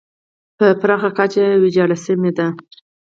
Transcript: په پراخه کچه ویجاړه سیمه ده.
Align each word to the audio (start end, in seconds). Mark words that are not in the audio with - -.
په 0.57 0.67
پراخه 0.81 1.09
کچه 1.17 1.43
ویجاړه 1.61 1.97
سیمه 2.05 2.31
ده. 2.37 2.47